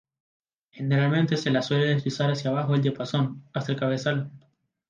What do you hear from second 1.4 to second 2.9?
la suele deslizar hacia abajo del